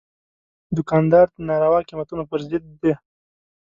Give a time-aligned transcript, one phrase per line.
[0.77, 2.93] دوکاندار د ناروا قیمتونو پر ضد دی.